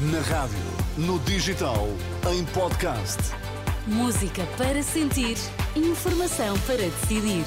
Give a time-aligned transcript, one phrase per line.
[0.00, 0.56] Na rádio,
[0.96, 1.88] no digital,
[2.32, 3.18] em podcast.
[3.84, 5.36] Música para sentir,
[5.74, 7.44] informação para decidir.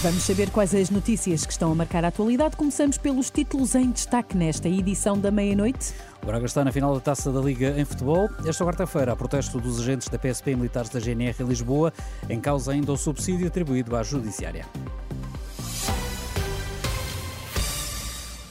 [0.00, 2.56] Vamos saber quais as notícias que estão a marcar a atualidade.
[2.56, 5.92] Começamos pelos títulos em destaque nesta edição da meia-noite.
[6.22, 8.28] O Braga está na final da Taça da Liga em futebol.
[8.46, 11.92] Esta quarta-feira, há protesto dos agentes da PSP e militares da GNR em Lisboa,
[12.30, 14.66] em causa ainda o subsídio atribuído à Judiciária.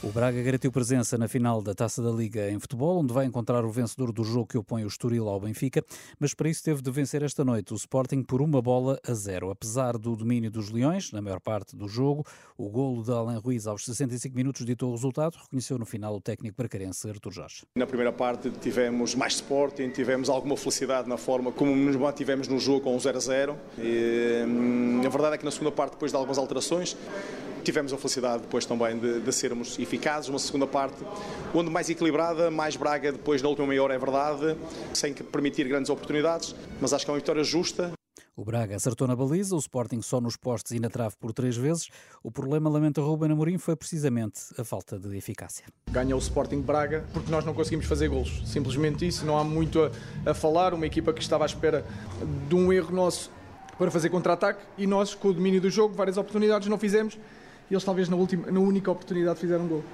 [0.04, 3.64] O Braga garantiu presença na final da Taça da Liga em futebol, onde vai encontrar
[3.64, 5.84] o vencedor do jogo que opõe o Estoril ao Benfica,
[6.18, 9.48] mas para isso teve de vencer esta noite o Sporting por uma bola a zero.
[9.48, 12.26] Apesar do domínio dos Leões, na maior parte do jogo,
[12.58, 16.20] o golo de Alain Ruiz aos 65 minutos ditou o resultado, reconheceu no final o
[16.20, 17.62] técnico bracarense Artur Jorge.
[17.76, 22.58] Na primeira parte tivemos mais Sporting, tivemos alguma felicidade na forma como nos mantivemos no
[22.58, 23.56] jogo com um 0 a 0.
[23.78, 26.96] E, hum, a verdade é que na segunda parte, depois de algumas alterações,
[27.64, 30.96] Tivemos a felicidade depois também de, de, sermos eficazes, uma segunda parte
[31.54, 34.56] onde mais equilibrada, mais Braga depois da última meia hora é verdade,
[34.92, 37.92] sem permitir grandes oportunidades, mas acho que é uma vitória justa.
[38.34, 41.54] O Braga acertou na baliza, o Sporting só nos postes e na trave por três
[41.54, 41.88] vezes.
[42.22, 45.66] O problema, lamenta Ruben Amorim, foi precisamente a falta de eficácia.
[45.90, 48.42] Ganha o Sporting Braga porque nós não conseguimos fazer golos.
[48.46, 50.72] Simplesmente isso, não há muito a, a falar.
[50.72, 51.84] Uma equipa que estava à espera
[52.48, 53.30] de um erro nosso
[53.76, 57.18] para fazer contra-ataque e nós, com o domínio do jogo, várias oportunidades, não fizemos
[57.70, 59.84] e eles talvez na, última, na única oportunidade fizeram um gol.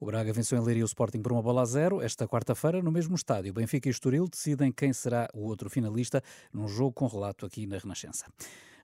[0.00, 2.02] O Braga venceu em Leiria o Sporting por uma bola a zero.
[2.02, 6.22] Esta quarta-feira, no mesmo estádio, Benfica e Estoril decidem quem será o outro finalista
[6.52, 8.26] num jogo com relato aqui na Renascença.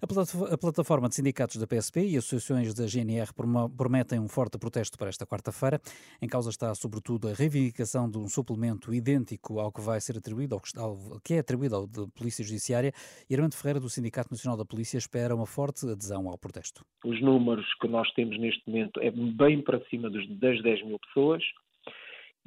[0.03, 3.29] A plataforma de sindicatos da PSP e associações da GNR
[3.77, 5.79] prometem um forte protesto para esta quarta-feira.
[6.23, 10.59] Em causa está, sobretudo, a reivindicação de um suplemento idêntico ao que vai ser atribuído,
[10.78, 12.93] ao que é atribuído ao de Polícia Judiciária.
[13.28, 16.83] E Armando Ferreira, do Sindicato Nacional da Polícia, espera uma forte adesão ao protesto.
[17.05, 21.43] Os números que nós temos neste momento é bem para cima das 10 mil pessoas.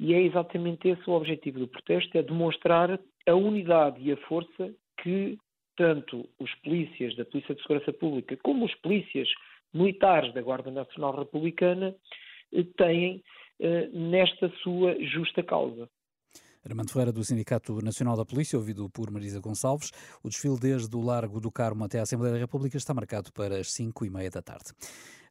[0.00, 4.74] E é exatamente esse o objetivo do protesto, é demonstrar a unidade e a força
[5.00, 5.38] que
[5.76, 9.28] tanto os polícias da Polícia de Segurança Pública como os polícias
[9.72, 11.94] militares da Guarda Nacional Republicana
[12.52, 13.22] eh, têm
[13.60, 15.88] eh, nesta sua justa causa.
[16.64, 19.90] Armando Ferreira, do Sindicato Nacional da Polícia, ouvido por Marisa Gonçalves.
[20.22, 23.58] O desfile desde o Largo do Carmo até a Assembleia da República está marcado para
[23.58, 24.72] as 5 e meia da tarde.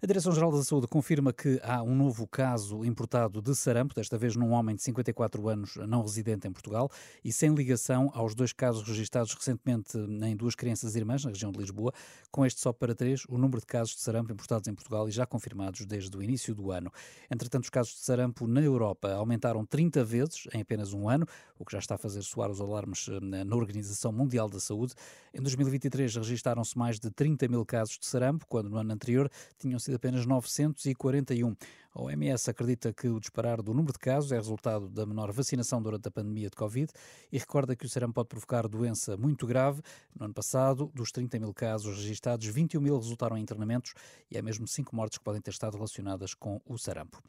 [0.03, 4.35] A Direção-Geral da Saúde confirma que há um novo caso importado de sarampo, desta vez
[4.35, 6.91] num homem de 54 anos não residente em Portugal
[7.23, 11.57] e sem ligação aos dois casos registados recentemente em duas crianças irmãs na região de
[11.57, 11.93] Lisboa.
[12.29, 15.11] Com este só para três, o número de casos de sarampo importados em Portugal e
[15.11, 16.91] já confirmados desde o início do ano.
[17.31, 21.25] Entretanto, os casos de sarampo na Europa aumentaram 30 vezes em apenas um ano,
[21.57, 24.95] o que já está a fazer soar os alarmes eh, na Organização Mundial da Saúde.
[25.33, 29.79] Em 2023 registaram-se mais de 30 mil casos de sarampo, quando no ano anterior tinham
[29.79, 31.55] sido de apenas 941.
[31.93, 35.79] A OMS acredita que o disparar do número de casos é resultado da menor vacinação
[35.81, 36.91] durante a pandemia de Covid
[37.31, 39.83] e recorda que o sarampo pode provocar doença muito grave.
[40.17, 43.93] No ano passado, dos 30 mil casos registados, 21 mil resultaram em internamentos
[44.31, 47.21] e há mesmo 5 mortes que podem ter estado relacionadas com o sarampo.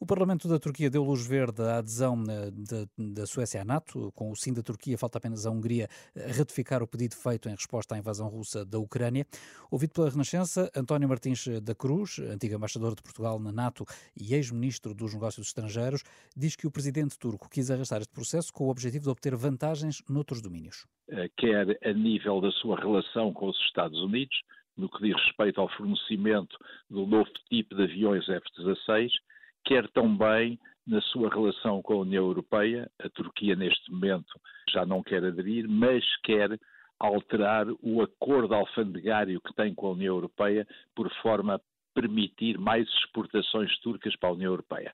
[0.00, 2.50] O Parlamento da Turquia deu luz verde à adesão eh,
[2.98, 4.12] da Suécia à NATO.
[4.14, 5.88] Com o sim da Turquia, falta apenas a Hungria
[6.36, 9.26] ratificar o pedido feito em resposta à invasão russa da Ucrânia.
[9.70, 13.84] Ouvido pela Renascença, António Martins da Cruz, antigo embaixador de Portugal na NATO
[14.20, 16.02] e ex-ministro dos Negócios Estrangeiros,
[16.36, 20.02] diz que o presidente turco quis arrastar este processo com o objetivo de obter vantagens
[20.08, 20.86] noutros domínios.
[21.08, 24.36] Eh, quer a nível da sua relação com os Estados Unidos,
[24.76, 26.56] no que diz respeito ao fornecimento
[26.90, 29.10] do novo tipo de aviões F-16,
[29.64, 32.90] quer também na sua relação com a União Europeia.
[33.00, 34.38] A Turquia, neste momento,
[34.70, 36.58] já não quer aderir, mas quer
[36.98, 41.60] alterar o acordo alfandegário que tem com a União Europeia por forma a
[41.94, 44.92] permitir mais exportações turcas para a União Europeia.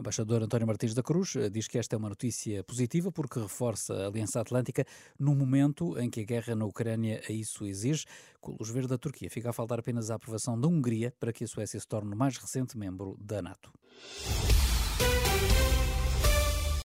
[0.00, 3.38] O embaixador António Martins da Cruz eh, diz que esta é uma notícia positiva porque
[3.38, 4.86] reforça a Aliança Atlântica
[5.18, 8.06] no momento em que a guerra na Ucrânia a isso exige.
[8.40, 11.44] Com luz verde da Turquia, fica a faltar apenas a aprovação da Hungria para que
[11.44, 13.70] a Suécia se torne o mais recente membro da NATO.